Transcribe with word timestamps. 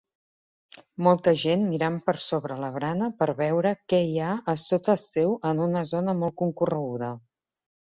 Molta 1.07 1.33
gent 1.41 1.65
mirant 1.73 1.99
per 2.07 2.15
sobre 2.23 2.57
la 2.63 2.71
barana 2.79 3.11
per 3.21 3.29
veure 3.43 3.75
què 3.95 4.01
hi 4.07 4.17
ha 4.23 4.33
a 4.55 4.57
sota 4.65 4.99
seu 5.05 5.39
en 5.53 5.65
una 5.69 5.87
zona 5.93 6.19
molt 6.25 6.41
concorreguda. 6.45 7.15